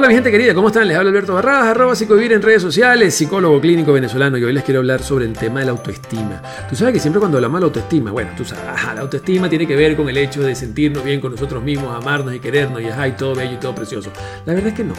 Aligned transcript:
Hola 0.00 0.08
mi 0.08 0.14
gente 0.14 0.30
querida, 0.30 0.54
¿cómo 0.54 0.68
están? 0.68 0.88
Les 0.88 0.96
habla 0.96 1.10
Alberto 1.10 1.34
Barradas, 1.34 1.66
arroba 1.66 1.94
psicovivir 1.94 2.32
en 2.32 2.40
redes 2.40 2.62
sociales, 2.62 3.14
psicólogo 3.14 3.60
clínico 3.60 3.92
venezolano 3.92 4.38
y 4.38 4.44
hoy 4.44 4.54
les 4.54 4.64
quiero 4.64 4.80
hablar 4.80 5.02
sobre 5.02 5.26
el 5.26 5.34
tema 5.34 5.60
de 5.60 5.66
la 5.66 5.72
autoestima. 5.72 6.40
Tú 6.70 6.74
sabes 6.74 6.94
que 6.94 7.00
siempre 7.00 7.20
cuando 7.20 7.36
hablamos 7.36 7.58
de 7.58 7.60
la 7.60 7.66
autoestima, 7.66 8.10
bueno, 8.10 8.30
tú 8.34 8.42
sabes, 8.42 8.64
ajá, 8.66 8.94
la 8.94 9.02
autoestima 9.02 9.50
tiene 9.50 9.66
que 9.66 9.76
ver 9.76 9.98
con 9.98 10.08
el 10.08 10.16
hecho 10.16 10.40
de 10.40 10.54
sentirnos 10.54 11.04
bien 11.04 11.20
con 11.20 11.32
nosotros 11.32 11.62
mismos, 11.62 11.94
amarnos 11.94 12.34
y 12.34 12.40
querernos 12.40 12.80
y 12.80 12.86
ajá, 12.86 13.08
y 13.08 13.12
todo 13.12 13.34
bello 13.34 13.52
y 13.52 13.58
todo 13.58 13.74
precioso. 13.74 14.10
La 14.46 14.54
verdad 14.54 14.68
es 14.70 14.74
que 14.74 14.84
no. 14.84 14.94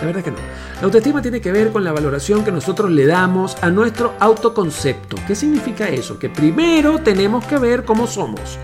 La 0.00 0.06
verdad 0.06 0.18
es 0.18 0.24
que 0.24 0.30
no. 0.30 0.38
La 0.76 0.82
autoestima 0.82 1.20
tiene 1.20 1.40
que 1.40 1.52
ver 1.52 1.72
con 1.72 1.84
la 1.84 1.92
valoración 1.92 2.42
que 2.42 2.50
nosotros 2.50 2.90
le 2.90 3.06
damos 3.06 3.56
a 3.62 3.68
nuestro 3.68 4.14
autoconcepto. 4.18 5.16
¿Qué 5.26 5.34
significa 5.34 5.88
eso? 5.88 6.18
Que 6.18 6.30
primero 6.30 6.98
tenemos 7.00 7.44
que 7.44 7.58
ver 7.58 7.84
cómo 7.84 8.06
somos. 8.06 8.58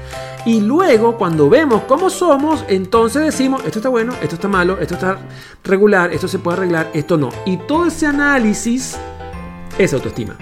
Y 0.46 0.60
luego, 0.60 1.18
cuando 1.18 1.50
vemos 1.50 1.82
cómo 1.82 2.08
somos, 2.08 2.64
entonces 2.68 3.24
decimos, 3.24 3.62
esto 3.66 3.80
está 3.80 3.88
bueno, 3.88 4.14
esto 4.22 4.36
está 4.36 4.48
malo, 4.48 4.78
esto 4.80 4.94
está 4.94 5.18
regular, 5.64 6.12
esto 6.12 6.28
se 6.28 6.38
puede 6.38 6.58
arreglar, 6.58 6.90
esto 6.94 7.18
no. 7.18 7.30
Y 7.44 7.58
todo 7.58 7.86
ese 7.86 8.06
análisis 8.06 8.96
es 9.76 9.92
autoestima. 9.92 10.36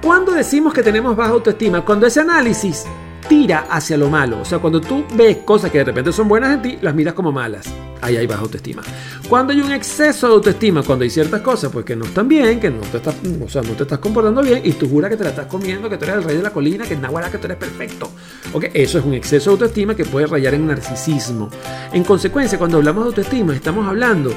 Cuando 0.00 0.32
decimos 0.32 0.72
que 0.72 0.82
tenemos 0.82 1.16
baja 1.16 1.32
autoestima, 1.32 1.84
cuando 1.84 2.06
ese 2.06 2.20
análisis 2.20 2.86
tira 3.28 3.66
hacia 3.70 3.96
lo 3.96 4.08
malo, 4.08 4.40
o 4.40 4.44
sea, 4.44 4.58
cuando 4.58 4.80
tú 4.80 5.04
ves 5.14 5.38
cosas 5.38 5.70
que 5.70 5.78
de 5.78 5.84
repente 5.84 6.12
son 6.12 6.28
buenas 6.28 6.54
en 6.54 6.62
ti, 6.62 6.78
las 6.80 6.94
miras 6.94 7.14
como 7.14 7.30
malas 7.32 7.68
ahí 8.00 8.16
hay 8.16 8.26
baja 8.26 8.42
autoestima. 8.42 8.82
Cuando 9.28 9.52
hay 9.52 9.60
un 9.60 9.72
exceso 9.72 10.28
de 10.28 10.34
autoestima, 10.34 10.82
cuando 10.82 11.04
hay 11.04 11.10
ciertas 11.10 11.40
cosas 11.40 11.70
pues 11.72 11.84
que 11.84 11.96
no 11.96 12.04
están 12.04 12.28
bien, 12.28 12.60
que 12.60 12.70
no 12.70 12.80
te 12.80 12.98
estás, 12.98 13.14
o 13.44 13.48
sea, 13.48 13.62
no 13.62 13.72
te 13.72 13.82
estás 13.82 13.98
comportando 13.98 14.42
bien 14.42 14.60
y 14.64 14.72
tú 14.72 14.88
juras 14.88 15.10
que 15.10 15.16
te 15.16 15.24
la 15.24 15.30
estás 15.30 15.46
comiendo, 15.46 15.88
que 15.88 15.96
tú 15.96 16.04
eres 16.04 16.16
el 16.16 16.24
rey 16.24 16.36
de 16.36 16.42
la 16.42 16.50
colina, 16.50 16.84
que 16.86 16.96
naguará, 16.96 17.30
que 17.30 17.38
tú 17.38 17.46
eres 17.46 17.58
perfecto. 17.58 18.10
¿Ok? 18.52 18.66
Eso 18.74 18.98
es 18.98 19.04
un 19.04 19.14
exceso 19.14 19.50
de 19.50 19.54
autoestima 19.54 19.94
que 19.94 20.04
puede 20.04 20.26
rayar 20.26 20.54
en 20.54 20.66
narcisismo. 20.66 21.50
En 21.92 22.04
consecuencia, 22.04 22.58
cuando 22.58 22.78
hablamos 22.78 23.04
de 23.04 23.08
autoestima, 23.08 23.54
estamos 23.54 23.86
hablando 23.86 24.32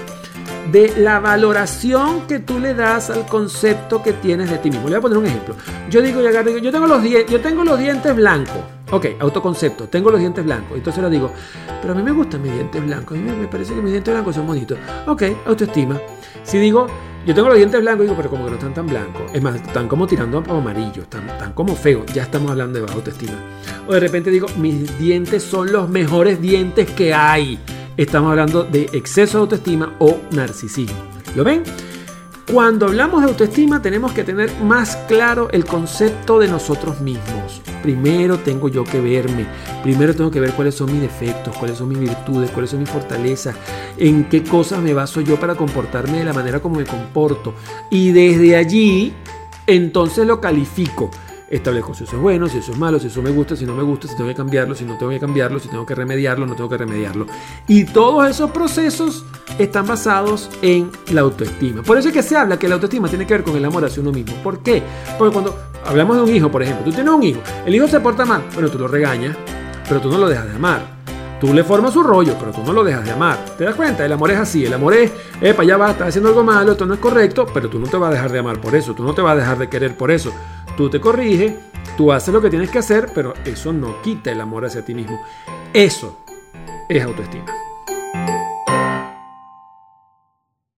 de 0.71 0.93
la 0.97 1.19
valoración 1.19 2.27
que 2.27 2.39
tú 2.39 2.59
le 2.59 2.73
das 2.73 3.09
al 3.09 3.25
concepto 3.25 4.01
que 4.03 4.13
tienes 4.13 4.49
de 4.49 4.57
ti 4.57 4.69
mismo. 4.69 4.87
Le 4.87 4.95
voy 4.95 4.99
a 4.99 5.01
poner 5.01 5.17
un 5.17 5.25
ejemplo. 5.25 5.55
Yo 5.89 6.01
digo, 6.01 6.21
yo 6.21 6.71
tengo 6.71 6.87
los, 6.87 7.03
yo 7.03 7.41
tengo 7.41 7.63
los 7.63 7.79
dientes 7.79 8.15
blancos. 8.15 8.61
Ok, 8.91 9.07
autoconcepto, 9.19 9.87
tengo 9.87 10.11
los 10.11 10.19
dientes 10.19 10.43
blancos. 10.43 10.77
Entonces 10.77 11.01
le 11.01 11.09
digo, 11.09 11.31
pero 11.81 11.93
a 11.93 11.95
mí 11.95 12.03
me 12.03 12.11
gustan 12.11 12.41
mis 12.41 12.53
dientes 12.53 12.83
blancos. 12.83 13.17
A 13.17 13.21
mí 13.21 13.31
me 13.31 13.47
parece 13.47 13.73
que 13.73 13.81
mis 13.81 13.91
dientes 13.91 14.13
blancos 14.13 14.35
son 14.35 14.45
bonitos. 14.45 14.77
Ok, 15.07 15.23
autoestima. 15.45 15.99
Si 16.43 16.57
digo, 16.57 16.87
yo 17.25 17.35
tengo 17.35 17.49
los 17.49 17.57
dientes 17.57 17.79
blancos, 17.79 18.03
digo, 18.03 18.15
pero 18.17 18.29
como 18.29 18.45
que 18.45 18.51
no 18.51 18.57
están 18.57 18.73
tan 18.73 18.87
blancos. 18.87 19.23
Es 19.31 19.41
más, 19.41 19.55
están 19.55 19.87
como 19.87 20.07
tirando 20.07 20.43
a 20.45 20.57
amarillo, 20.57 21.03
están, 21.03 21.29
están 21.29 21.53
como 21.53 21.75
feos. 21.75 22.05
Ya 22.13 22.23
estamos 22.23 22.51
hablando 22.51 22.79
de 22.79 22.85
baja 22.85 22.95
autoestima. 22.95 23.37
O 23.87 23.93
de 23.93 23.99
repente 23.99 24.29
digo, 24.31 24.47
mis 24.57 24.97
dientes 24.97 25.43
son 25.43 25.71
los 25.71 25.87
mejores 25.87 26.41
dientes 26.41 26.89
que 26.89 27.13
hay. 27.13 27.59
Estamos 27.97 28.31
hablando 28.31 28.63
de 28.63 28.89
exceso 28.93 29.37
de 29.37 29.41
autoestima 29.41 29.95
o 29.99 30.17
narcisismo. 30.31 30.97
¿Lo 31.35 31.43
ven? 31.43 31.63
Cuando 32.51 32.87
hablamos 32.87 33.21
de 33.21 33.27
autoestima 33.27 33.81
tenemos 33.81 34.13
que 34.13 34.23
tener 34.23 34.51
más 34.61 34.95
claro 35.07 35.49
el 35.51 35.65
concepto 35.65 36.39
de 36.39 36.47
nosotros 36.47 37.01
mismos. 37.01 37.61
Primero 37.83 38.39
tengo 38.39 38.69
yo 38.69 38.83
que 38.83 38.99
verme, 38.99 39.45
primero 39.83 40.15
tengo 40.15 40.31
que 40.31 40.39
ver 40.39 40.53
cuáles 40.53 40.75
son 40.75 40.91
mis 40.91 41.01
defectos, 41.01 41.55
cuáles 41.57 41.77
son 41.77 41.89
mis 41.89 41.99
virtudes, 41.99 42.51
cuáles 42.51 42.71
son 42.71 42.79
mis 42.79 42.89
fortalezas, 42.89 43.55
en 43.97 44.25
qué 44.29 44.43
cosas 44.43 44.81
me 44.81 44.93
baso 44.93 45.21
yo 45.21 45.39
para 45.39 45.55
comportarme 45.55 46.19
de 46.19 46.23
la 46.23 46.33
manera 46.33 46.59
como 46.59 46.77
me 46.77 46.85
comporto. 46.85 47.53
Y 47.89 48.11
desde 48.11 48.55
allí, 48.55 49.13
entonces 49.67 50.25
lo 50.25 50.41
califico 50.41 51.11
establezco 51.51 51.93
si 51.93 52.05
eso 52.05 52.15
es 52.15 52.21
bueno, 52.21 52.47
si 52.47 52.59
eso 52.59 52.71
es 52.71 52.77
malo, 52.77 52.99
si 52.99 53.07
eso 53.07 53.21
me 53.21 53.29
gusta, 53.29 53.55
si 53.55 53.65
no 53.65 53.75
me 53.75 53.83
gusta, 53.83 54.07
si 54.07 54.15
tengo 54.15 54.29
que 54.29 54.35
cambiarlo, 54.35 54.73
si 54.73 54.85
no 54.85 54.97
tengo 54.97 55.11
que 55.11 55.19
cambiarlo, 55.19 55.59
si 55.59 55.67
tengo 55.67 55.85
que 55.85 55.93
remediarlo, 55.93 56.45
no 56.45 56.55
tengo 56.55 56.69
que 56.69 56.77
remediarlo. 56.77 57.27
Y 57.67 57.85
todos 57.85 58.29
esos 58.29 58.51
procesos 58.51 59.25
están 59.59 59.85
basados 59.85 60.49
en 60.61 60.89
la 61.11 61.21
autoestima. 61.21 61.83
Por 61.83 61.97
eso 61.97 62.07
es 62.07 62.13
que 62.13 62.23
se 62.23 62.37
habla 62.37 62.57
que 62.57 62.67
la 62.67 62.75
autoestima 62.75 63.09
tiene 63.09 63.27
que 63.27 63.33
ver 63.33 63.43
con 63.43 63.55
el 63.55 63.65
amor 63.65 63.85
hacia 63.85 64.01
uno 64.01 64.11
mismo. 64.11 64.33
¿Por 64.41 64.63
qué? 64.63 64.81
Porque 65.17 65.33
cuando 65.33 65.55
hablamos 65.85 66.15
de 66.15 66.23
un 66.23 66.35
hijo, 66.35 66.49
por 66.49 66.63
ejemplo, 66.63 66.85
tú 66.85 66.91
tienes 66.91 67.13
un 67.13 67.23
hijo, 67.23 67.41
el 67.65 67.75
hijo 67.75 67.87
se 67.87 67.99
porta 67.99 68.25
mal, 68.25 68.43
bueno, 68.53 68.69
tú 68.69 68.79
lo 68.79 68.87
regañas, 68.87 69.35
pero 69.87 69.99
tú 69.99 70.09
no 70.09 70.17
lo 70.17 70.29
dejas 70.29 70.45
de 70.45 70.55
amar. 70.55 71.01
Tú 71.41 71.55
le 71.55 71.63
formas 71.63 71.91
su 71.91 72.03
rollo, 72.03 72.35
pero 72.39 72.51
tú 72.51 72.61
no 72.63 72.71
lo 72.71 72.83
dejas 72.83 73.03
de 73.03 73.09
amar. 73.09 73.35
¿Te 73.57 73.63
das 73.63 73.73
cuenta? 73.73 74.05
El 74.05 74.11
amor 74.11 74.29
es 74.29 74.37
así. 74.37 74.63
El 74.63 74.75
amor 74.75 74.93
es, 74.93 75.11
epa, 75.41 75.63
ya 75.63 75.75
va, 75.75 75.89
estás 75.89 76.09
haciendo 76.09 76.29
algo 76.29 76.43
malo, 76.43 76.73
esto 76.73 76.85
no 76.85 76.93
es 76.93 76.99
correcto, 76.99 77.47
pero 77.51 77.67
tú 77.67 77.79
no 77.79 77.87
te 77.87 77.97
vas 77.97 78.11
a 78.11 78.13
dejar 78.13 78.31
de 78.31 78.37
amar 78.37 78.61
por 78.61 78.75
eso. 78.75 78.93
Tú 78.93 79.03
no 79.03 79.15
te 79.15 79.23
vas 79.23 79.33
a 79.33 79.35
dejar 79.37 79.57
de 79.57 79.67
querer 79.67 79.97
por 79.97 80.11
eso. 80.11 80.31
Tú 80.77 80.89
te 80.89 80.99
corriges, 80.99 81.53
tú 81.97 82.11
haces 82.11 82.33
lo 82.33 82.41
que 82.41 82.49
tienes 82.49 82.69
que 82.69 82.79
hacer, 82.79 83.11
pero 83.13 83.33
eso 83.45 83.73
no 83.73 84.01
quita 84.01 84.31
el 84.31 84.41
amor 84.41 84.65
hacia 84.65 84.85
ti 84.85 84.93
mismo. 84.93 85.19
Eso 85.73 86.19
es 86.89 87.03
autoestima. 87.03 87.60